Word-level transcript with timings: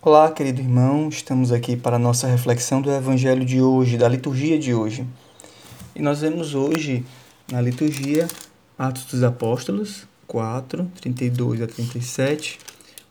Olá, 0.00 0.30
querido 0.30 0.60
irmão, 0.60 1.08
estamos 1.08 1.50
aqui 1.50 1.76
para 1.76 1.96
a 1.96 1.98
nossa 1.98 2.28
reflexão 2.28 2.80
do 2.80 2.88
Evangelho 2.88 3.44
de 3.44 3.60
hoje, 3.60 3.98
da 3.98 4.08
liturgia 4.08 4.56
de 4.56 4.72
hoje. 4.72 5.04
E 5.92 6.00
nós 6.00 6.20
vemos 6.20 6.54
hoje 6.54 7.04
na 7.50 7.60
liturgia 7.60 8.28
Atos 8.78 9.06
dos 9.06 9.24
Apóstolos 9.24 10.06
4, 10.28 10.88
32 11.00 11.62
a 11.62 11.66
37, 11.66 12.60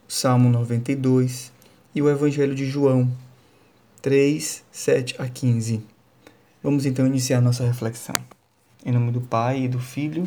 o 0.08 0.13
Salmo 0.13 0.47
92 0.47 1.51
e 1.94 2.01
o 2.01 2.10
Evangelho 2.10 2.55
de 2.55 2.65
João 2.65 3.12
3, 4.01 4.63
7 4.72 5.15
a 5.19 5.28
15. 5.28 5.83
Vamos 6.63 6.85
então 6.85 7.06
iniciar 7.06 7.42
nossa 7.42 7.65
reflexão. 7.65 8.15
Em 8.85 8.94
nome 8.94 9.12
do 9.12 9.19
Pai, 9.19 9.63
e 9.63 9.67
do 9.67 9.79
Filho 9.79 10.26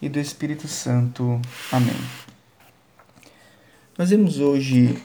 e 0.00 0.08
do 0.08 0.18
Espírito 0.18 0.68
Santo. 0.68 1.38
Amém. 1.70 2.00
Nós 3.98 4.08
vemos 4.08 4.40
hoje 4.40 4.96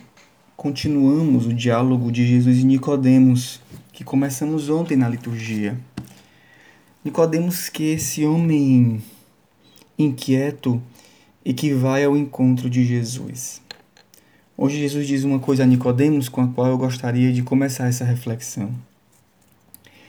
continuamos 0.56 1.46
o 1.46 1.52
diálogo 1.52 2.12
de 2.12 2.26
Jesus 2.26 2.58
e 2.58 2.64
Nicodemos, 2.64 3.60
que 3.92 4.04
começamos 4.04 4.68
ontem 4.68 4.96
na 4.96 5.08
liturgia. 5.08 5.78
Nicodemos 7.04 7.68
que 7.68 7.82
esse 7.82 8.24
homem 8.24 9.02
inquieto 9.98 10.80
e 11.44 11.52
que 11.52 11.74
vai 11.74 12.04
ao 12.04 12.16
encontro 12.16 12.70
de 12.70 12.84
Jesus. 12.84 13.60
Hoje 14.56 14.78
Jesus 14.78 15.06
diz 15.06 15.24
uma 15.24 15.40
coisa 15.40 15.64
a 15.64 15.66
Nicodemos 15.66 16.28
com 16.28 16.40
a 16.40 16.48
qual 16.48 16.68
eu 16.68 16.78
gostaria 16.78 17.32
de 17.32 17.42
começar 17.42 17.88
essa 17.88 18.04
reflexão. 18.04 18.72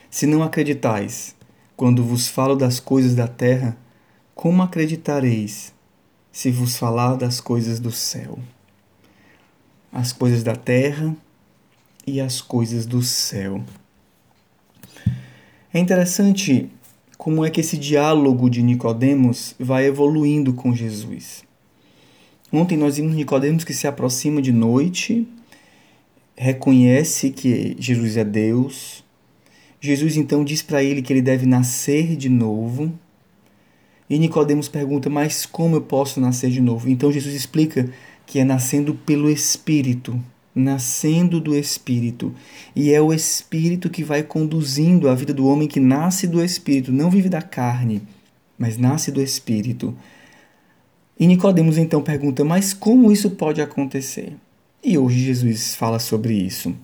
Se 0.09 0.27
não 0.27 0.43
acreditais 0.43 1.35
quando 1.75 2.03
vos 2.03 2.27
falo 2.27 2.55
das 2.55 2.79
coisas 2.79 3.15
da 3.15 3.27
terra, 3.27 3.75
como 4.35 4.61
acreditareis 4.61 5.73
se 6.31 6.51
vos 6.51 6.77
falar 6.77 7.15
das 7.15 7.41
coisas 7.41 7.79
do 7.79 7.91
céu? 7.91 8.37
As 9.95 10.11
coisas 10.11 10.43
da 10.43 10.57
terra 10.57 11.15
e 12.05 12.19
as 12.19 12.41
coisas 12.41 12.85
do 12.85 13.01
céu. 13.01 13.63
É 15.73 15.79
interessante 15.79 16.69
como 17.17 17.45
é 17.45 17.49
que 17.49 17.61
esse 17.61 17.77
diálogo 17.77 18.49
de 18.49 18.61
Nicodemos 18.61 19.55
vai 19.57 19.85
evoluindo 19.85 20.53
com 20.53 20.75
Jesus. 20.75 21.45
Ontem 22.51 22.77
nós 22.77 22.97
vimos 22.97 23.15
Nicodemos 23.15 23.63
que 23.63 23.73
se 23.73 23.87
aproxima 23.87 24.41
de 24.41 24.51
noite, 24.51 25.25
reconhece 26.35 27.29
que 27.29 27.77
Jesus 27.79 28.17
é 28.17 28.25
Deus. 28.25 29.01
Jesus 29.79 30.17
então 30.17 30.43
diz 30.43 30.61
para 30.61 30.83
ele 30.83 31.01
que 31.01 31.13
ele 31.13 31.21
deve 31.21 31.45
nascer 31.45 32.17
de 32.17 32.27
novo. 32.27 32.91
E 34.09 34.19
Nicodemos 34.19 34.67
pergunta: 34.67 35.09
"Mas 35.09 35.45
como 35.45 35.77
eu 35.77 35.81
posso 35.81 36.19
nascer 36.19 36.49
de 36.49 36.59
novo?" 36.59 36.89
Então 36.89 37.11
Jesus 37.11 37.33
explica 37.33 37.89
que 38.25 38.39
é 38.39 38.43
nascendo 38.43 38.95
pelo 38.95 39.29
Espírito, 39.29 40.19
nascendo 40.53 41.39
do 41.39 41.55
Espírito. 41.55 42.33
E 42.75 42.91
é 42.91 43.01
o 43.01 43.13
Espírito 43.13 43.89
que 43.89 44.03
vai 44.03 44.23
conduzindo 44.23 45.09
a 45.09 45.15
vida 45.15 45.33
do 45.33 45.47
homem 45.47 45.67
que 45.67 45.79
nasce 45.79 46.27
do 46.27 46.43
Espírito, 46.43 46.91
não 46.91 47.09
vive 47.09 47.29
da 47.29 47.41
carne, 47.41 48.01
mas 48.57 48.77
nasce 48.77 49.11
do 49.11 49.21
Espírito. 49.21 49.95
E 51.19 51.27
Nicodemos 51.27 51.77
então 51.77 52.01
pergunta: 52.01 52.43
"Mas 52.43 52.73
como 52.73 53.11
isso 53.11 53.31
pode 53.31 53.61
acontecer?" 53.61 54.35
E 54.83 54.97
hoje 54.97 55.19
Jesus 55.19 55.75
fala 55.75 55.99
sobre 55.99 56.33
isso. 56.33 56.75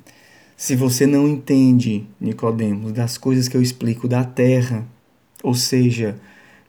Se 0.57 0.75
você 0.75 1.07
não 1.07 1.27
entende, 1.27 2.05
Nicodemos, 2.19 2.91
das 2.91 3.17
coisas 3.17 3.47
que 3.47 3.57
eu 3.57 3.61
explico 3.61 4.07
da 4.07 4.23
terra, 4.23 4.85
ou 5.43 5.55
seja, 5.55 6.15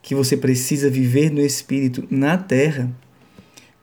que 0.01 0.13
você 0.13 0.35
precisa 0.35 0.89
viver 0.89 1.31
no 1.31 1.39
espírito 1.39 2.05
na 2.09 2.37
terra, 2.37 2.91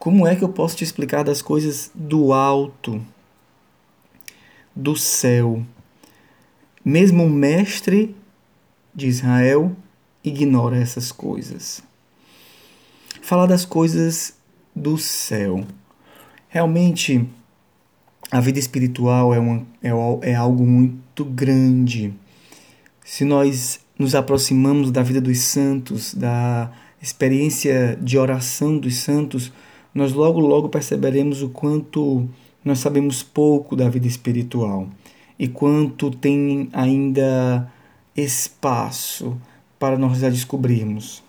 como 0.00 0.26
é 0.26 0.34
que 0.34 0.42
eu 0.42 0.48
posso 0.48 0.78
te 0.78 0.82
explicar 0.82 1.22
das 1.22 1.42
coisas 1.42 1.90
do 1.94 2.32
alto, 2.32 3.04
do 4.74 4.96
céu? 4.96 5.62
Mesmo 6.82 7.24
o 7.24 7.28
mestre 7.28 8.16
de 8.94 9.06
Israel 9.06 9.76
ignora 10.24 10.78
essas 10.78 11.12
coisas. 11.12 11.82
Falar 13.20 13.44
das 13.44 13.66
coisas 13.66 14.38
do 14.74 14.96
céu. 14.96 15.66
Realmente, 16.48 17.28
a 18.30 18.40
vida 18.40 18.58
espiritual 18.58 19.34
é, 19.34 19.38
uma, 19.38 19.66
é, 19.82 20.30
é 20.30 20.34
algo 20.34 20.66
muito 20.66 21.26
grande. 21.26 22.14
Se 23.04 23.22
nós 23.22 23.80
nos 23.98 24.14
aproximamos 24.14 24.90
da 24.90 25.02
vida 25.02 25.20
dos 25.20 25.40
santos, 25.40 26.14
da 26.14 26.72
experiência 27.02 27.98
de 28.00 28.16
oração 28.16 28.78
dos 28.78 28.96
santos, 28.96 29.52
nós 29.94 30.12
logo 30.12 30.40
logo 30.40 30.68
perceberemos 30.68 31.42
o 31.42 31.48
quanto 31.48 32.28
nós 32.64 32.78
sabemos 32.78 33.22
pouco 33.22 33.74
da 33.74 33.88
vida 33.88 34.06
espiritual 34.06 34.88
e 35.38 35.48
quanto 35.48 36.10
tem 36.10 36.68
ainda 36.72 37.70
espaço 38.16 39.36
para 39.78 39.96
nós 39.96 40.22
a 40.22 40.28
descobrirmos. 40.28 41.22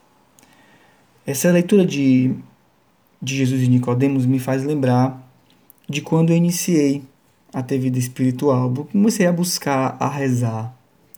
Essa 1.25 1.51
leitura 1.51 1.85
de, 1.85 2.35
de 3.21 3.35
Jesus 3.37 3.63
e 3.63 3.67
Nicodemos 3.67 4.25
me 4.25 4.39
faz 4.39 4.63
lembrar 4.63 5.31
de 5.87 6.01
quando 6.01 6.31
eu 6.31 6.35
iniciei 6.35 7.03
a 7.53 7.61
ter 7.61 7.77
vida 7.77 7.99
espiritual. 7.99 8.69
Comecei 8.91 9.25
a 9.25 9.31
buscar, 9.31 9.95
a 9.99 10.09
rezar. 10.09 10.75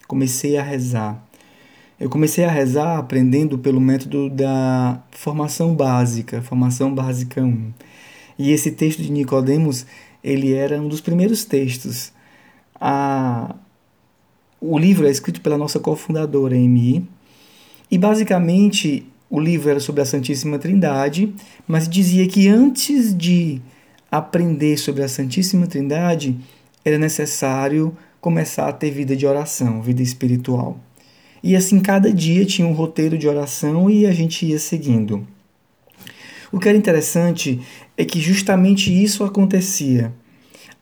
Comecei 0.08 0.58
a 0.58 0.64
rezar. 0.64 1.23
Eu 2.04 2.10
comecei 2.10 2.44
a 2.44 2.52
rezar 2.52 2.98
aprendendo 2.98 3.58
pelo 3.58 3.80
método 3.80 4.30
da 4.30 5.02
formação 5.12 5.74
básica, 5.74 6.42
formação 6.42 6.94
básica 6.94 7.42
1. 7.42 7.72
E 8.38 8.52
esse 8.52 8.72
texto 8.72 9.02
de 9.02 9.10
Nicodemos, 9.10 9.86
ele 10.22 10.52
era 10.54 10.82
um 10.82 10.90
dos 10.90 11.00
primeiros 11.00 11.46
textos. 11.46 12.12
A... 12.76 13.56
O 14.60 14.78
livro 14.78 15.08
é 15.08 15.12
escrito 15.12 15.40
pela 15.40 15.58
nossa 15.58 15.80
cofundadora, 15.80 16.58
Emi, 16.58 17.08
e 17.90 17.98
basicamente 17.98 19.08
o 19.30 19.40
livro 19.40 19.70
era 19.70 19.80
sobre 19.80 20.02
a 20.02 20.06
Santíssima 20.06 20.60
Trindade, 20.60 21.34
mas 21.66 21.88
dizia 21.88 22.28
que 22.28 22.50
antes 22.50 23.16
de 23.18 23.62
aprender 24.12 24.76
sobre 24.76 25.04
a 25.04 25.08
Santíssima 25.08 25.68
Trindade, 25.68 26.38
era 26.84 26.98
necessário 26.98 27.98
começar 28.20 28.68
a 28.68 28.74
ter 28.74 28.92
vida 28.92 29.16
de 29.16 29.26
oração, 29.26 29.82
vida 29.82 30.02
espiritual. 30.02 30.78
E 31.44 31.58
assim, 31.58 31.82
cada 31.82 32.12
dia 32.12 32.46
tinha 32.46 32.66
um 32.66 32.72
roteiro 32.72 33.18
de 33.18 33.28
oração 33.28 33.90
e 33.90 34.06
a 34.06 34.14
gente 34.14 34.46
ia 34.46 34.58
seguindo. 34.58 35.28
O 36.50 36.58
que 36.58 36.70
era 36.70 36.78
interessante 36.78 37.60
é 37.98 38.06
que 38.06 38.22
justamente 38.22 38.90
isso 38.92 39.26
acontecia. 39.26 40.14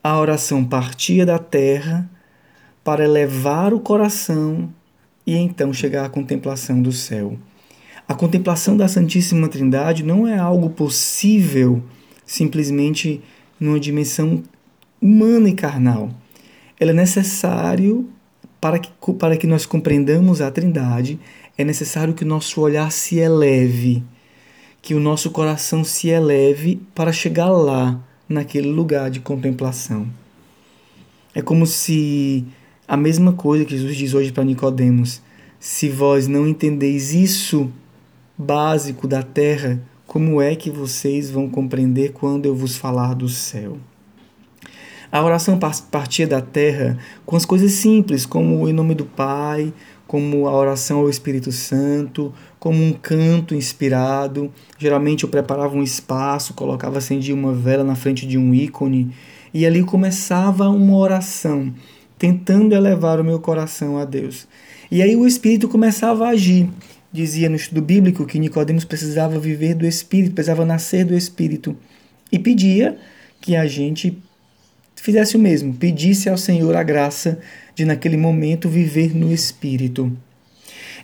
A 0.04 0.16
oração 0.18 0.64
partia 0.64 1.26
da 1.26 1.38
terra 1.38 2.08
para 2.84 3.04
elevar 3.04 3.74
o 3.74 3.80
coração 3.80 4.72
e 5.26 5.34
então 5.34 5.72
chegar 5.72 6.04
à 6.04 6.08
contemplação 6.08 6.80
do 6.80 6.92
céu. 6.92 7.36
A 8.06 8.14
contemplação 8.14 8.76
da 8.76 8.86
Santíssima 8.86 9.48
Trindade 9.48 10.04
não 10.04 10.28
é 10.28 10.38
algo 10.38 10.70
possível 10.70 11.82
simplesmente 12.24 13.20
numa 13.58 13.80
dimensão 13.80 14.42
humana 15.00 15.48
e 15.48 15.54
carnal. 15.54 16.10
Ela 16.78 16.90
é 16.90 16.94
necessário 16.94 18.08
para 18.62 18.78
que, 18.78 19.12
para 19.14 19.36
que 19.36 19.44
nós 19.44 19.66
compreendamos 19.66 20.40
a 20.40 20.48
Trindade, 20.48 21.18
é 21.58 21.64
necessário 21.64 22.14
que 22.14 22.22
o 22.22 22.26
nosso 22.26 22.60
olhar 22.60 22.92
se 22.92 23.18
eleve, 23.18 24.04
que 24.80 24.94
o 24.94 25.00
nosso 25.00 25.32
coração 25.32 25.82
se 25.82 26.10
eleve 26.10 26.80
para 26.94 27.12
chegar 27.12 27.50
lá, 27.50 28.00
naquele 28.28 28.70
lugar 28.70 29.10
de 29.10 29.18
contemplação. 29.18 30.06
É 31.34 31.42
como 31.42 31.66
se 31.66 32.44
a 32.86 32.96
mesma 32.96 33.32
coisa 33.32 33.64
que 33.64 33.76
Jesus 33.76 33.96
diz 33.96 34.14
hoje 34.14 34.30
para 34.30 34.44
Nicodemos, 34.44 35.20
se 35.58 35.88
vós 35.88 36.28
não 36.28 36.46
entendeis 36.46 37.12
isso 37.12 37.68
básico 38.38 39.08
da 39.08 39.24
terra, 39.24 39.82
como 40.06 40.40
é 40.40 40.54
que 40.54 40.70
vocês 40.70 41.28
vão 41.28 41.48
compreender 41.50 42.12
quando 42.12 42.46
eu 42.46 42.54
vos 42.54 42.76
falar 42.76 43.14
do 43.14 43.28
céu? 43.28 43.76
A 45.12 45.22
oração 45.22 45.58
partia 45.90 46.26
da 46.26 46.40
terra 46.40 46.96
com 47.26 47.36
as 47.36 47.44
coisas 47.44 47.72
simples, 47.72 48.24
como 48.24 48.66
em 48.66 48.72
nome 48.72 48.94
do 48.94 49.04
Pai, 49.04 49.70
como 50.06 50.48
a 50.48 50.56
oração 50.56 51.00
ao 51.00 51.10
Espírito 51.10 51.52
Santo, 51.52 52.32
como 52.58 52.82
um 52.82 52.94
canto 52.94 53.54
inspirado. 53.54 54.50
Geralmente 54.78 55.24
eu 55.24 55.28
preparava 55.28 55.76
um 55.76 55.82
espaço, 55.82 56.54
colocava, 56.54 56.96
acendia 56.96 57.34
uma 57.34 57.52
vela 57.52 57.84
na 57.84 57.94
frente 57.94 58.26
de 58.26 58.38
um 58.38 58.54
ícone 58.54 59.14
e 59.52 59.66
ali 59.66 59.84
começava 59.84 60.70
uma 60.70 60.96
oração, 60.96 61.74
tentando 62.18 62.74
elevar 62.74 63.20
o 63.20 63.24
meu 63.24 63.38
coração 63.38 63.98
a 63.98 64.06
Deus. 64.06 64.48
E 64.90 65.02
aí 65.02 65.14
o 65.14 65.26
Espírito 65.26 65.68
começava 65.68 66.26
a 66.26 66.30
agir. 66.30 66.70
Dizia 67.12 67.50
no 67.50 67.56
estudo 67.56 67.82
bíblico 67.82 68.24
que 68.24 68.38
Nicodemos 68.38 68.86
precisava 68.86 69.38
viver 69.38 69.74
do 69.74 69.86
Espírito, 69.86 70.32
precisava 70.32 70.64
nascer 70.64 71.04
do 71.04 71.14
Espírito. 71.14 71.76
E 72.30 72.38
pedia 72.38 72.96
que 73.42 73.54
a 73.54 73.66
gente 73.66 74.16
fizesse 75.02 75.36
o 75.36 75.40
mesmo, 75.40 75.74
pedisse 75.74 76.28
ao 76.28 76.38
Senhor 76.38 76.76
a 76.76 76.82
graça 76.84 77.40
de, 77.74 77.84
naquele 77.84 78.16
momento, 78.16 78.68
viver 78.68 79.12
no 79.16 79.32
Espírito. 79.32 80.16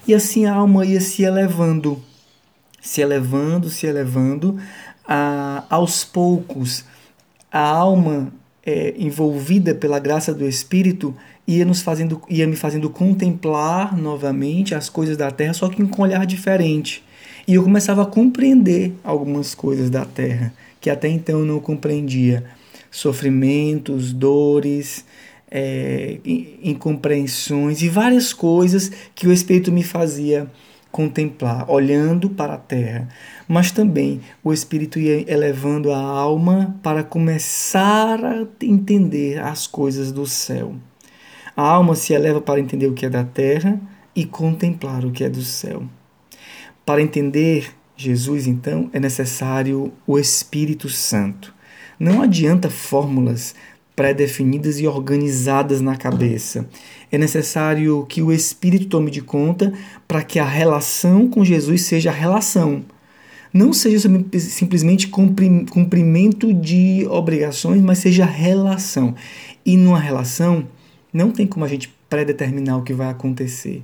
E 0.06 0.14
assim 0.14 0.46
a 0.46 0.54
alma 0.54 0.86
ia 0.86 1.00
se 1.00 1.24
elevando, 1.24 2.00
se 2.80 3.00
elevando, 3.00 3.68
se 3.68 3.88
elevando, 3.88 4.56
a, 5.04 5.64
aos 5.68 6.04
poucos, 6.04 6.84
a 7.50 7.58
alma 7.58 8.32
é, 8.64 8.94
envolvida 8.96 9.74
pela 9.74 9.98
graça 9.98 10.32
do 10.32 10.46
Espírito, 10.46 11.12
ia, 11.44 11.64
nos 11.64 11.82
fazendo, 11.82 12.22
ia 12.28 12.46
me 12.46 12.54
fazendo 12.54 12.88
contemplar 12.88 13.96
novamente 13.96 14.76
as 14.76 14.88
coisas 14.88 15.16
da 15.16 15.32
terra, 15.32 15.54
só 15.54 15.68
que 15.68 15.84
com 15.88 16.02
um 16.02 16.04
olhar 16.04 16.24
diferente. 16.24 17.02
E 17.48 17.54
eu 17.54 17.64
começava 17.64 18.04
a 18.04 18.06
compreender 18.06 18.94
algumas 19.02 19.56
coisas 19.56 19.90
da 19.90 20.04
terra 20.04 20.52
que 20.80 20.88
até 20.88 21.08
então 21.08 21.40
eu 21.40 21.44
não 21.44 21.58
compreendia. 21.58 22.44
Sofrimentos, 22.90 24.12
dores, 24.12 25.04
é, 25.50 26.18
incompreensões 26.62 27.82
e 27.82 27.88
várias 27.88 28.32
coisas 28.32 28.90
que 29.14 29.26
o 29.26 29.32
Espírito 29.32 29.72
me 29.72 29.82
fazia 29.82 30.50
contemplar, 30.90 31.70
olhando 31.70 32.30
para 32.30 32.54
a 32.54 32.58
terra. 32.58 33.08
Mas 33.46 33.70
também 33.70 34.20
o 34.42 34.52
Espírito 34.52 34.98
ia 34.98 35.30
elevando 35.30 35.92
a 35.92 35.98
alma 35.98 36.78
para 36.82 37.04
começar 37.04 38.24
a 38.24 38.46
entender 38.62 39.38
as 39.38 39.66
coisas 39.66 40.12
do 40.12 40.26
céu. 40.26 40.74
A 41.56 41.62
alma 41.62 41.94
se 41.94 42.12
eleva 42.12 42.40
para 42.40 42.60
entender 42.60 42.86
o 42.86 42.94
que 42.94 43.06
é 43.06 43.10
da 43.10 43.24
terra 43.24 43.80
e 44.14 44.24
contemplar 44.24 45.04
o 45.04 45.10
que 45.10 45.24
é 45.24 45.28
do 45.28 45.42
céu. 45.42 45.84
Para 46.84 47.02
entender 47.02 47.74
Jesus, 47.96 48.46
então, 48.46 48.88
é 48.92 49.00
necessário 49.00 49.92
o 50.06 50.18
Espírito 50.18 50.88
Santo. 50.88 51.54
Não 51.98 52.22
adianta 52.22 52.70
fórmulas 52.70 53.54
pré-definidas 53.96 54.78
e 54.78 54.86
organizadas 54.86 55.80
na 55.80 55.96
cabeça. 55.96 56.68
É 57.10 57.18
necessário 57.18 58.06
que 58.08 58.22
o 58.22 58.32
Espírito 58.32 58.86
tome 58.86 59.10
de 59.10 59.20
conta 59.20 59.72
para 60.06 60.22
que 60.22 60.38
a 60.38 60.44
relação 60.44 61.28
com 61.28 61.44
Jesus 61.44 61.82
seja 61.82 62.12
relação. 62.12 62.84
Não 63.52 63.72
seja 63.72 64.08
simplesmente 64.38 65.08
cumprimento 65.08 66.54
de 66.54 67.06
obrigações, 67.10 67.82
mas 67.82 67.98
seja 67.98 68.24
relação. 68.24 69.16
E 69.66 69.76
numa 69.76 69.98
relação, 69.98 70.68
não 71.12 71.32
tem 71.32 71.46
como 71.46 71.64
a 71.64 71.68
gente 71.68 71.92
predeterminar 72.08 72.78
o 72.78 72.82
que 72.82 72.92
vai 72.92 73.08
acontecer. 73.08 73.82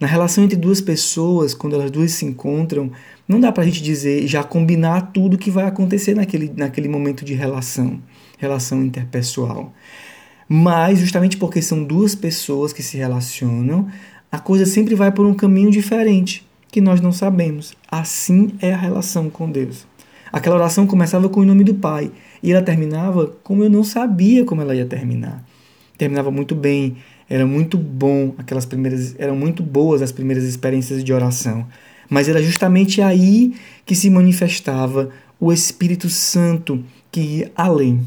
Na 0.00 0.06
relação 0.06 0.42
entre 0.42 0.56
duas 0.56 0.80
pessoas, 0.80 1.52
quando 1.52 1.74
elas 1.74 1.90
duas 1.90 2.12
se 2.12 2.24
encontram, 2.24 2.90
não 3.28 3.38
dá 3.38 3.52
para 3.52 3.62
a 3.62 3.66
gente 3.66 3.82
dizer, 3.82 4.26
já 4.26 4.42
combinar 4.42 5.12
tudo 5.12 5.36
que 5.36 5.50
vai 5.50 5.66
acontecer 5.66 6.14
naquele, 6.14 6.50
naquele 6.56 6.88
momento 6.88 7.22
de 7.22 7.34
relação, 7.34 8.00
relação 8.38 8.82
interpessoal. 8.82 9.74
Mas, 10.48 10.98
justamente 10.98 11.36
porque 11.36 11.60
são 11.60 11.84
duas 11.84 12.14
pessoas 12.14 12.72
que 12.72 12.82
se 12.82 12.96
relacionam, 12.96 13.88
a 14.32 14.38
coisa 14.38 14.64
sempre 14.64 14.94
vai 14.94 15.12
por 15.12 15.26
um 15.26 15.34
caminho 15.34 15.70
diferente, 15.70 16.48
que 16.72 16.80
nós 16.80 17.02
não 17.02 17.12
sabemos. 17.12 17.74
Assim 17.90 18.52
é 18.58 18.72
a 18.72 18.78
relação 18.78 19.28
com 19.28 19.50
Deus. 19.50 19.86
Aquela 20.32 20.56
oração 20.56 20.86
começava 20.86 21.28
com 21.28 21.40
o 21.40 21.44
nome 21.44 21.62
do 21.62 21.74
Pai, 21.74 22.10
e 22.42 22.52
ela 22.52 22.62
terminava 22.62 23.26
como 23.44 23.62
eu 23.62 23.68
não 23.68 23.84
sabia 23.84 24.46
como 24.46 24.62
ela 24.62 24.74
ia 24.74 24.86
terminar. 24.86 25.44
Terminava 25.98 26.30
muito 26.30 26.54
bem, 26.54 26.96
era 27.30 27.46
muito 27.46 27.78
bom, 27.78 28.34
aquelas 28.36 28.66
primeiras 28.66 29.14
eram 29.16 29.36
muito 29.36 29.62
boas 29.62 30.02
as 30.02 30.10
primeiras 30.10 30.42
experiências 30.42 31.04
de 31.04 31.12
oração. 31.12 31.64
Mas 32.08 32.28
era 32.28 32.42
justamente 32.42 33.00
aí 33.00 33.54
que 33.86 33.94
se 33.94 34.10
manifestava 34.10 35.10
o 35.38 35.52
Espírito 35.52 36.08
Santo 36.08 36.84
que 37.12 37.20
ia 37.20 37.52
além. 37.54 38.00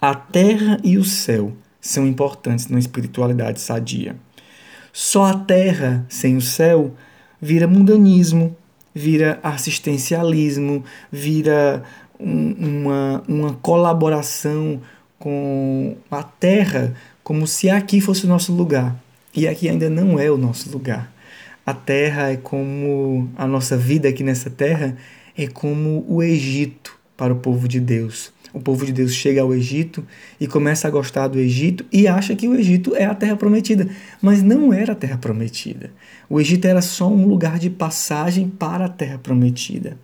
A 0.00 0.14
terra 0.14 0.78
e 0.84 0.96
o 0.96 1.04
céu 1.04 1.52
são 1.80 2.06
importantes 2.06 2.68
na 2.68 2.78
espiritualidade 2.78 3.60
sadia. 3.60 4.14
Só 4.92 5.24
a 5.24 5.34
terra 5.34 6.06
sem 6.08 6.36
o 6.36 6.40
céu 6.40 6.94
vira 7.40 7.66
mundanismo, 7.66 8.56
vira 8.94 9.40
assistencialismo, 9.42 10.84
vira 11.10 11.82
um, 12.18 12.52
uma, 12.52 13.22
uma 13.28 13.54
colaboração 13.54 14.80
com 15.18 15.96
a 16.08 16.22
terra 16.22 16.94
como 17.28 17.46
se 17.46 17.68
aqui 17.68 18.00
fosse 18.00 18.24
o 18.24 18.26
nosso 18.26 18.54
lugar. 18.54 18.98
E 19.36 19.46
aqui 19.46 19.68
ainda 19.68 19.90
não 19.90 20.18
é 20.18 20.30
o 20.30 20.38
nosso 20.38 20.70
lugar. 20.70 21.12
A 21.66 21.74
terra 21.74 22.32
é 22.32 22.38
como 22.38 23.28
a 23.36 23.46
nossa 23.46 23.76
vida 23.76 24.08
aqui 24.08 24.24
nessa 24.24 24.48
terra 24.48 24.96
é 25.36 25.46
como 25.46 26.06
o 26.08 26.22
Egito 26.22 26.98
para 27.18 27.30
o 27.30 27.36
povo 27.36 27.68
de 27.68 27.80
Deus. 27.80 28.32
O 28.50 28.58
povo 28.58 28.86
de 28.86 28.94
Deus 28.94 29.12
chega 29.12 29.42
ao 29.42 29.52
Egito 29.52 30.02
e 30.40 30.46
começa 30.46 30.88
a 30.88 30.90
gostar 30.90 31.28
do 31.28 31.38
Egito 31.38 31.84
e 31.92 32.08
acha 32.08 32.34
que 32.34 32.48
o 32.48 32.54
Egito 32.54 32.96
é 32.96 33.04
a 33.04 33.14
terra 33.14 33.36
prometida, 33.36 33.86
mas 34.22 34.42
não 34.42 34.72
era 34.72 34.92
a 34.94 34.96
terra 34.96 35.18
prometida. 35.18 35.90
O 36.30 36.40
Egito 36.40 36.64
era 36.64 36.80
só 36.80 37.10
um 37.10 37.26
lugar 37.26 37.58
de 37.58 37.68
passagem 37.68 38.48
para 38.48 38.86
a 38.86 38.88
terra 38.88 39.18
prometida. 39.18 39.98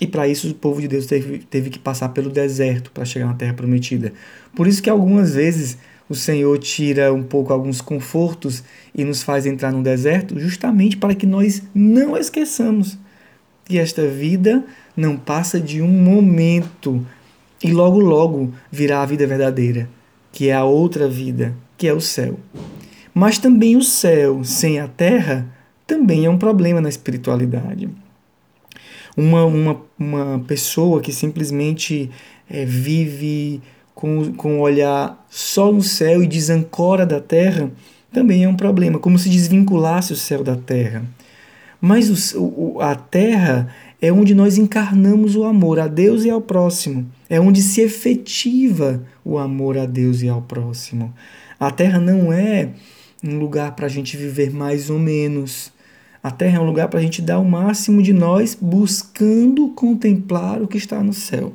E 0.00 0.06
para 0.06 0.28
isso 0.28 0.48
o 0.48 0.54
povo 0.54 0.80
de 0.80 0.86
Deus 0.86 1.06
teve, 1.06 1.38
teve 1.38 1.70
que 1.70 1.78
passar 1.80 2.10
pelo 2.10 2.30
deserto 2.30 2.92
para 2.92 3.04
chegar 3.04 3.26
na 3.26 3.34
terra 3.34 3.52
prometida. 3.52 4.12
Por 4.54 4.68
isso 4.68 4.80
que 4.80 4.88
algumas 4.88 5.34
vezes 5.34 5.76
o 6.12 6.14
Senhor 6.14 6.58
tira 6.58 7.10
um 7.10 7.22
pouco 7.22 7.54
alguns 7.54 7.80
confortos 7.80 8.62
e 8.94 9.02
nos 9.02 9.22
faz 9.22 9.46
entrar 9.46 9.72
no 9.72 9.82
deserto, 9.82 10.38
justamente 10.38 10.94
para 10.94 11.14
que 11.14 11.24
nós 11.24 11.62
não 11.74 12.14
esqueçamos 12.18 12.98
que 13.64 13.78
esta 13.78 14.06
vida 14.06 14.62
não 14.94 15.16
passa 15.16 15.58
de 15.58 15.80
um 15.80 15.88
momento 15.88 17.02
e 17.64 17.72
logo 17.72 17.98
logo 17.98 18.52
virá 18.70 19.00
a 19.00 19.06
vida 19.06 19.26
verdadeira, 19.26 19.88
que 20.30 20.50
é 20.50 20.52
a 20.52 20.64
outra 20.64 21.08
vida, 21.08 21.54
que 21.78 21.88
é 21.88 21.94
o 21.94 22.00
céu. 22.00 22.38
Mas 23.14 23.38
também 23.38 23.74
o 23.74 23.82
céu 23.82 24.44
sem 24.44 24.80
a 24.80 24.88
terra 24.88 25.50
também 25.86 26.26
é 26.26 26.30
um 26.30 26.36
problema 26.36 26.82
na 26.82 26.90
espiritualidade. 26.90 27.88
Uma, 29.16 29.46
uma, 29.46 29.80
uma 29.98 30.44
pessoa 30.46 31.00
que 31.00 31.10
simplesmente 31.10 32.10
é, 32.50 32.66
vive 32.66 33.62
com, 33.94 34.32
com 34.34 34.58
o 34.58 34.60
olhar 34.60 35.24
só 35.30 35.72
no 35.72 35.82
céu 35.82 36.22
e 36.22 36.26
desancora 36.26 37.06
da 37.06 37.20
terra, 37.20 37.70
também 38.12 38.44
é 38.44 38.48
um 38.48 38.56
problema, 38.56 38.98
como 38.98 39.18
se 39.18 39.28
desvinculasse 39.28 40.12
o 40.12 40.16
céu 40.16 40.44
da 40.44 40.56
terra. 40.56 41.02
Mas 41.80 42.34
o, 42.34 42.44
o, 42.44 42.80
a 42.80 42.94
terra 42.94 43.68
é 44.00 44.12
onde 44.12 44.34
nós 44.34 44.58
encarnamos 44.58 45.34
o 45.34 45.44
amor 45.44 45.80
a 45.80 45.88
Deus 45.88 46.24
e 46.24 46.30
ao 46.30 46.40
próximo. 46.40 47.06
É 47.28 47.40
onde 47.40 47.62
se 47.62 47.80
efetiva 47.80 49.02
o 49.24 49.38
amor 49.38 49.78
a 49.78 49.86
Deus 49.86 50.22
e 50.22 50.28
ao 50.28 50.42
próximo. 50.42 51.12
A 51.58 51.70
terra 51.70 51.98
não 51.98 52.32
é 52.32 52.70
um 53.24 53.38
lugar 53.38 53.74
para 53.74 53.86
a 53.86 53.88
gente 53.88 54.16
viver 54.16 54.52
mais 54.52 54.90
ou 54.90 54.98
menos. 54.98 55.72
A 56.22 56.30
terra 56.30 56.58
é 56.58 56.60
um 56.60 56.66
lugar 56.66 56.88
para 56.88 57.00
a 57.00 57.02
gente 57.02 57.22
dar 57.22 57.38
o 57.38 57.44
máximo 57.44 58.02
de 58.02 58.12
nós 58.12 58.56
buscando 58.60 59.68
contemplar 59.70 60.60
o 60.60 60.68
que 60.68 60.76
está 60.76 61.02
no 61.02 61.12
céu 61.12 61.52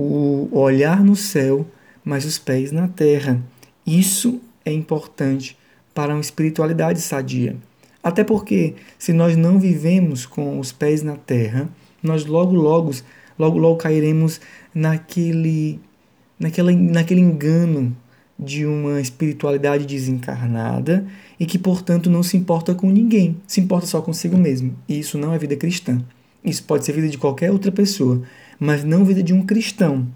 o 0.00 0.58
olhar 0.58 1.02
no 1.04 1.14
céu, 1.14 1.66
mas 2.04 2.24
os 2.24 2.38
pés 2.38 2.72
na 2.72 2.88
terra. 2.88 3.40
Isso 3.86 4.40
é 4.64 4.72
importante 4.72 5.56
para 5.94 6.14
uma 6.14 6.20
espiritualidade 6.20 7.00
sadia. 7.00 7.56
Até 8.02 8.24
porque, 8.24 8.74
se 8.98 9.12
nós 9.12 9.36
não 9.36 9.58
vivemos 9.58 10.24
com 10.24 10.58
os 10.58 10.72
pés 10.72 11.02
na 11.02 11.16
terra, 11.16 11.68
nós 12.02 12.24
logo, 12.24 12.54
logo, 12.54 12.92
logo, 13.38 13.58
logo 13.58 13.76
cairemos 13.76 14.40
naquele, 14.74 15.78
naquela, 16.38 16.72
naquele 16.72 17.20
engano 17.20 17.94
de 18.38 18.64
uma 18.64 19.02
espiritualidade 19.02 19.84
desencarnada 19.84 21.06
e 21.38 21.44
que, 21.44 21.58
portanto, 21.58 22.08
não 22.08 22.22
se 22.22 22.38
importa 22.38 22.74
com 22.74 22.90
ninguém, 22.90 23.36
se 23.46 23.60
importa 23.60 23.86
só 23.86 24.00
consigo 24.00 24.38
mesmo. 24.38 24.74
E 24.88 24.98
isso 24.98 25.18
não 25.18 25.34
é 25.34 25.38
vida 25.38 25.56
cristã. 25.56 26.02
Isso 26.44 26.64
pode 26.64 26.84
ser 26.84 26.92
vida 26.92 27.08
de 27.08 27.18
qualquer 27.18 27.50
outra 27.50 27.70
pessoa, 27.70 28.22
mas 28.58 28.84
não 28.84 29.04
vida 29.04 29.22
de 29.22 29.32
um 29.32 29.44
cristão. 29.44 30.06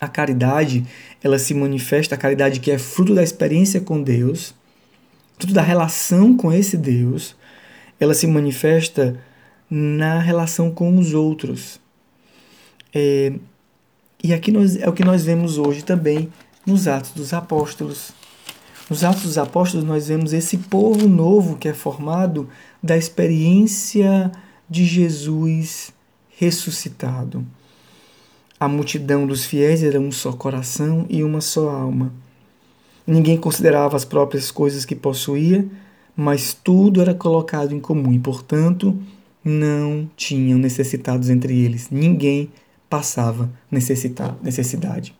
A 0.00 0.08
caridade, 0.08 0.84
ela 1.22 1.38
se 1.38 1.54
manifesta, 1.54 2.14
a 2.14 2.18
caridade 2.18 2.60
que 2.60 2.70
é 2.70 2.78
fruto 2.78 3.14
da 3.14 3.22
experiência 3.22 3.80
com 3.80 4.02
Deus, 4.02 4.54
fruto 5.38 5.54
da 5.54 5.62
relação 5.62 6.36
com 6.36 6.52
esse 6.52 6.76
Deus, 6.76 7.36
ela 7.98 8.14
se 8.14 8.26
manifesta 8.26 9.18
na 9.70 10.18
relação 10.18 10.70
com 10.70 10.96
os 10.98 11.14
outros. 11.14 11.80
É, 12.94 13.32
e 14.22 14.32
aqui 14.32 14.50
nós, 14.50 14.76
é 14.76 14.88
o 14.88 14.92
que 14.92 15.04
nós 15.04 15.24
vemos 15.24 15.58
hoje 15.58 15.82
também 15.82 16.28
nos 16.66 16.88
Atos 16.88 17.12
dos 17.12 17.32
Apóstolos. 17.32 18.12
Nos 18.88 19.04
Atos 19.04 19.22
dos 19.22 19.38
Apóstolos 19.38 19.86
nós 19.86 20.08
vemos 20.08 20.32
esse 20.32 20.58
povo 20.58 21.08
novo 21.08 21.56
que 21.56 21.68
é 21.68 21.74
formado 21.74 22.48
da 22.82 22.96
experiência 22.96 24.30
de 24.68 24.84
Jesus 24.84 25.92
ressuscitado. 26.36 27.44
A 28.60 28.68
multidão 28.68 29.26
dos 29.26 29.44
fiéis 29.44 29.82
era 29.82 30.00
um 30.00 30.10
só 30.10 30.32
coração 30.32 31.06
e 31.08 31.22
uma 31.22 31.40
só 31.40 31.70
alma. 31.70 32.12
Ninguém 33.06 33.36
considerava 33.36 33.96
as 33.96 34.04
próprias 34.04 34.50
coisas 34.50 34.84
que 34.84 34.94
possuía, 34.94 35.66
mas 36.16 36.52
tudo 36.52 37.00
era 37.00 37.14
colocado 37.14 37.72
em 37.72 37.80
comum 37.80 38.12
e, 38.12 38.18
portanto, 38.18 39.00
não 39.44 40.10
tinham 40.16 40.58
necessitados 40.58 41.30
entre 41.30 41.56
eles. 41.58 41.88
Ninguém 41.90 42.50
passava 42.90 43.50
necessidade. 43.70 45.14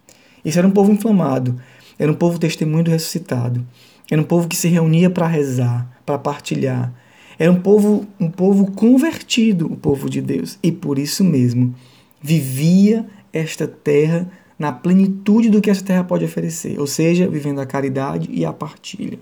Isso 0.45 0.59
era 0.59 0.67
um 0.67 0.73
povo 0.73 0.93
inflamado, 0.93 1.61
era 1.99 2.11
um 2.11 2.15
povo 2.15 2.39
testemunho 2.39 2.85
do 2.85 2.91
ressuscitado, 2.91 3.65
era 4.11 4.21
um 4.21 4.25
povo 4.25 4.49
que 4.49 4.57
se 4.57 4.69
reunia 4.69 5.11
para 5.11 5.27
rezar, 5.27 6.01
para 6.05 6.19
partilhar, 6.19 6.93
era 7.39 7.53
um 7.53 7.61
povo, 7.61 8.07
um 8.19 8.31
povo 8.31 8.71
convertido, 8.73 9.67
o 9.67 9.77
povo 9.77 10.11
de 10.11 10.21
Deus. 10.21 10.59
E 10.63 10.73
por 10.73 10.99
isso 10.99 11.23
mesmo 11.23 11.75
vivia 12.21 13.07
esta 13.33 13.69
terra 13.69 14.29
na 14.59 14.73
plenitude 14.73 15.49
do 15.49 15.61
que 15.61 15.71
essa 15.71 15.85
terra 15.85 16.03
pode 16.03 16.25
oferecer, 16.25 16.81
ou 16.81 16.87
seja, 16.87 17.29
vivendo 17.29 17.61
a 17.61 17.67
caridade 17.67 18.29
e 18.33 18.45
a 18.45 18.53
partilha. 18.53 19.19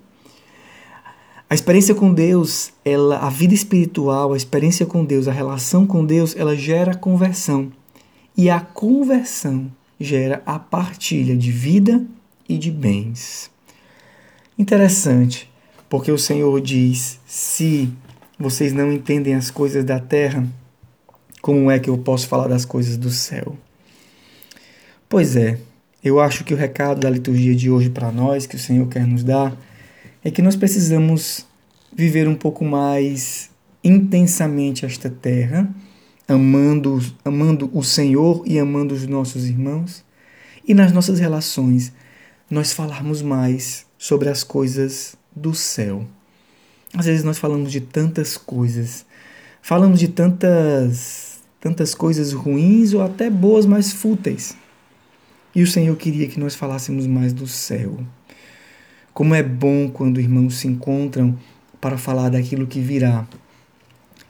A 1.48 1.54
experiência 1.54 1.94
com 1.94 2.12
Deus, 2.12 2.72
ela, 2.84 3.18
a 3.18 3.28
vida 3.28 3.54
espiritual, 3.54 4.32
a 4.32 4.36
experiência 4.36 4.86
com 4.86 5.04
Deus, 5.04 5.28
a 5.28 5.32
relação 5.32 5.86
com 5.86 6.04
Deus, 6.04 6.34
ela 6.36 6.56
gera 6.56 6.94
conversão. 6.94 7.70
E 8.36 8.50
a 8.50 8.60
conversão 8.60 9.70
gera 10.00 10.42
a 10.44 10.58
partilha 10.58 11.36
de 11.36 11.52
vida 11.52 12.04
e 12.48 12.58
de 12.58 12.70
bens. 12.70 13.50
Interessante, 14.58 15.48
porque 15.88 16.10
o 16.10 16.18
Senhor 16.18 16.60
diz: 16.60 17.20
se 17.26 17.90
vocês 18.38 18.72
não 18.72 18.92
entendem 18.92 19.34
as 19.34 19.50
coisas 19.50 19.84
da 19.84 19.98
terra, 19.98 20.46
como 21.40 21.70
é 21.70 21.78
que 21.78 21.88
eu 21.88 21.96
posso 21.96 22.28
falar 22.28 22.48
das 22.48 22.64
coisas 22.64 22.96
do 22.96 23.10
céu? 23.10 23.56
Pois 25.08 25.36
é, 25.36 25.58
eu 26.02 26.20
acho 26.20 26.44
que 26.44 26.52
o 26.52 26.56
recado 26.56 27.00
da 27.00 27.10
liturgia 27.10 27.54
de 27.54 27.70
hoje 27.70 27.88
para 27.88 28.10
nós, 28.10 28.46
que 28.46 28.56
o 28.56 28.58
Senhor 28.58 28.86
quer 28.88 29.06
nos 29.06 29.22
dar, 29.22 29.56
é 30.24 30.30
que 30.30 30.42
nós 30.42 30.56
precisamos 30.56 31.46
viver 31.94 32.28
um 32.28 32.34
pouco 32.34 32.64
mais 32.64 33.48
intensamente 33.82 34.84
esta 34.84 35.08
terra, 35.08 35.72
amando, 36.28 37.00
amando 37.24 37.70
o 37.72 37.82
Senhor 37.82 38.42
e 38.44 38.58
amando 38.58 38.94
os 38.94 39.06
nossos 39.06 39.46
irmãos, 39.46 40.04
e 40.66 40.74
nas 40.74 40.92
nossas 40.92 41.20
relações 41.20 41.92
nós 42.50 42.72
falarmos 42.72 43.22
mais 43.22 43.86
sobre 43.96 44.28
as 44.28 44.42
coisas 44.42 45.16
do 45.34 45.54
céu. 45.54 46.04
Às 46.96 47.04
vezes 47.04 47.22
nós 47.22 47.38
falamos 47.38 47.70
de 47.70 47.80
tantas 47.80 48.38
coisas, 48.38 49.04
falamos 49.60 50.00
de 50.00 50.08
tantas 50.08 51.36
tantas 51.60 51.94
coisas 51.94 52.32
ruins 52.32 52.94
ou 52.94 53.02
até 53.02 53.28
boas, 53.28 53.66
mas 53.66 53.92
fúteis. 53.92 54.56
E 55.54 55.62
o 55.62 55.66
Senhor 55.66 55.94
queria 55.96 56.28
que 56.28 56.40
nós 56.40 56.54
falássemos 56.54 57.06
mais 57.06 57.32
do 57.32 57.46
céu. 57.46 57.98
Como 59.12 59.34
é 59.34 59.42
bom 59.42 59.90
quando 59.90 60.20
irmãos 60.20 60.58
se 60.58 60.68
encontram 60.68 61.36
para 61.80 61.98
falar 61.98 62.30
daquilo 62.30 62.66
que 62.66 62.80
virá. 62.80 63.26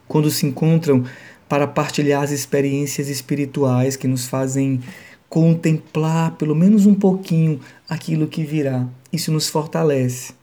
Quando 0.09 0.31
se 0.31 0.47
encontram 0.47 1.05
para 1.49 1.67
partilhar 1.67 2.23
as 2.23 2.31
experiências 2.31 3.09
espirituais 3.09 3.97
que 3.97 4.09
nos 4.09 4.27
fazem 4.27 4.81
contemplar 5.29 6.33
pelo 6.33 6.55
menos 6.55 6.87
um 6.87 6.95
pouquinho 6.95 7.61
aquilo 7.89 8.27
que 8.27 8.45
virá. 8.45 8.87
Isso 9.13 9.31
nos 9.31 9.49
fortalece. 9.49 10.36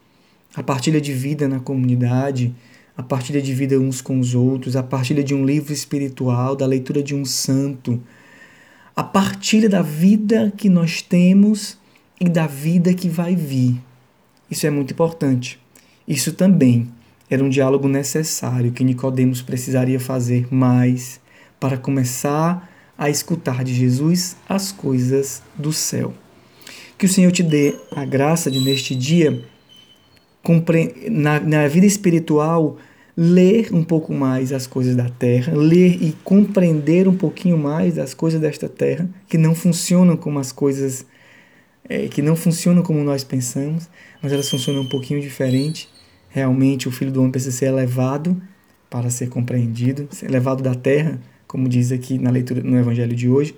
A 0.56 0.62
partilha 0.62 1.02
de 1.02 1.14
vida 1.14 1.48
na 1.48 1.60
comunidade, 1.60 2.54
a 2.96 3.02
partilha 3.02 3.42
de 3.42 3.54
vida 3.54 3.80
uns 3.80 4.02
com 4.02 4.20
os 4.20 4.36
outros, 4.36 4.76
a 4.76 4.84
partilha 4.84 5.24
de 5.24 5.34
um 5.34 5.46
livro 5.46 5.74
espiritual, 5.74 6.56
da 6.56 6.66
leitura 6.66 7.02
de 7.02 7.16
um 7.16 7.26
santo, 7.26 8.02
a 8.96 9.04
partilha 9.04 9.68
da 9.68 9.82
vida 9.82 10.54
que 10.56 10.70
nós 10.70 11.02
temos 11.02 11.78
e 12.22 12.30
da 12.30 12.46
vida 12.46 12.94
que 12.94 13.10
vai 13.10 13.36
vir. 13.36 13.82
Isso 14.50 14.68
é 14.68 14.70
muito 14.70 14.94
importante. 14.94 15.60
Isso 16.08 16.34
também 16.34 16.88
era 17.30 17.44
um 17.44 17.50
diálogo 17.50 17.88
necessário 17.88 18.72
que 18.72 18.84
Nicodemos 18.84 19.42
precisaria 19.42 20.00
fazer 20.00 20.48
mais 20.54 21.20
para 21.60 21.78
começar 21.78 22.70
a 22.96 23.10
escutar 23.10 23.64
de 23.64 23.74
Jesus 23.74 24.36
as 24.48 24.72
coisas 24.72 25.42
do 25.56 25.74
céu. 25.74 26.14
Que 26.96 27.08
o 27.08 27.10
Senhor 27.10 27.32
te 27.32 27.42
dê 27.42 27.76
a 27.96 28.06
graça 28.06 28.52
de 28.52 28.60
neste 28.60 28.96
dia 28.96 29.44
na, 31.10 31.40
na 31.40 31.68
vida 31.68 31.86
espiritual 31.86 32.78
ler 33.16 33.70
um 33.72 33.84
pouco 33.84 34.14
mais 34.14 34.52
as 34.52 34.66
coisas 34.66 34.96
da 34.96 35.08
terra, 35.08 35.54
ler 35.56 36.02
e 36.02 36.14
compreender 36.24 37.08
um 37.08 37.16
pouquinho 37.16 37.58
mais 37.58 37.96
das 37.96 38.14
coisas 38.14 38.42
desta 38.42 38.68
terra 38.68 39.08
que 39.28 39.38
não 39.38 39.54
funcionam 39.54 40.18
como 40.18 40.40
as 40.40 40.52
coisas 40.52 41.06
é, 41.88 42.08
que 42.08 42.22
não 42.22 42.36
funcionam 42.36 42.82
como 42.82 43.04
nós 43.04 43.24
pensamos, 43.24 43.90
mas 44.22 44.32
elas 44.32 44.50
funcionam 44.50 44.82
um 44.82 44.90
pouquinho 44.90 45.22
diferente. 45.22 45.90
Realmente, 46.30 46.88
o 46.88 46.92
Filho 46.92 47.12
do 47.12 47.20
Homem 47.20 47.32
precisa 47.32 47.56
ser 47.56 47.66
elevado 47.66 48.42
para 48.90 49.10
ser 49.10 49.30
compreendido, 49.30 50.08
ser 50.12 50.28
elevado 50.28 50.64
da 50.64 50.74
terra, 50.74 51.20
como 51.48 51.70
diz 51.70 51.92
aqui 51.92 52.18
na 52.18 52.32
leitura 52.32 52.64
no 52.64 52.78
Evangelho 52.78 53.16
de 53.16 53.30
hoje. 53.30 53.56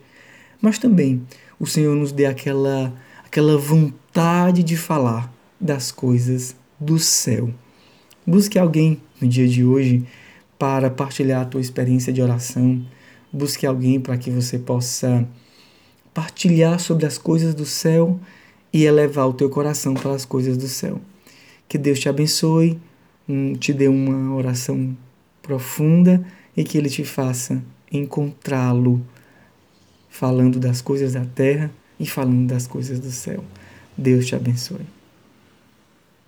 Mas 0.62 0.80
também 0.80 1.22
o 1.60 1.66
Senhor 1.66 1.96
nos 1.96 2.12
dê 2.12 2.26
aquela, 2.26 2.94
aquela 3.24 3.58
vontade 3.58 4.64
de 4.64 4.76
falar 4.76 5.32
das 5.60 5.92
coisas 5.92 6.56
do 6.80 7.00
céu. 7.00 7.50
Busque 8.26 8.58
alguém 8.58 9.02
no 9.22 9.28
dia 9.28 9.48
de 9.48 9.64
hoje 9.64 10.06
para 10.58 10.90
partilhar 10.90 11.42
a 11.42 11.46
tua 11.46 11.62
experiência 11.62 12.12
de 12.12 12.22
oração. 12.22 12.84
Busque 13.32 13.66
alguém 13.66 14.00
para 14.00 14.18
que 14.18 14.32
você 14.32 14.58
possa 14.58 15.28
partilhar 16.14 16.80
sobre 16.80 17.06
as 17.06 17.18
coisas 17.18 17.54
do 17.54 17.66
céu 17.66 18.20
e 18.72 18.84
elevar 18.84 19.28
o 19.28 19.34
teu 19.34 19.50
coração 19.50 19.94
para 19.94 20.14
as 20.14 20.26
coisas 20.26 20.58
do 20.58 20.68
céu. 20.68 21.00
Que 21.68 21.78
Deus 21.78 22.00
te 22.00 22.10
abençoe, 22.10 22.80
te 23.60 23.74
dê 23.74 23.88
uma 23.88 24.34
oração 24.36 24.96
profunda 25.42 26.26
e 26.56 26.64
que 26.64 26.78
Ele 26.78 26.90
te 26.90 27.04
faça 27.04 27.62
encontrá-lo 27.92 29.06
falando 30.10 30.60
das 30.60 30.82
coisas 30.82 31.14
da 31.14 31.26
terra 31.26 31.72
e 32.00 32.06
falando 32.06 32.48
das 32.48 32.68
coisas 32.68 33.00
do 33.00 33.12
céu. 33.12 33.44
Deus 33.98 34.26
te 34.26 34.36
abençoe. 34.36 34.95